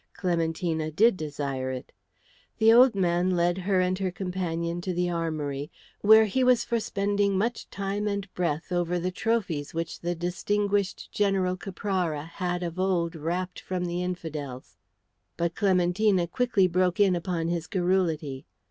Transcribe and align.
Clementina 0.13 0.89
did 0.89 1.15
desire 1.15 1.69
it. 1.69 1.91
The 2.57 2.73
old 2.73 2.95
man 2.95 3.35
led 3.35 3.59
her 3.59 3.79
and 3.79 3.99
her 3.99 4.09
companion 4.09 4.81
to 4.81 4.93
the 4.95 5.11
armoury, 5.11 5.69
where 5.99 6.25
he 6.25 6.43
was 6.43 6.63
for 6.65 6.79
spending 6.79 7.37
much 7.37 7.69
time 7.69 8.07
and 8.07 8.27
breath 8.33 8.71
over 8.71 8.97
the 8.97 9.11
trophies 9.11 9.75
which 9.75 9.99
the 9.99 10.15
distinguished 10.15 11.11
General 11.11 11.55
Caprara 11.55 12.25
had 12.25 12.63
of 12.63 12.79
old 12.79 13.15
rapt 13.15 13.59
from 13.59 13.85
the 13.85 14.01
infidels. 14.01 14.75
But 15.37 15.53
Clementina 15.53 16.25
quickly 16.25 16.65
broke 16.67 16.99
in 16.99 17.15
upon 17.15 17.49
his 17.49 17.67
garrulity. 17.67 18.47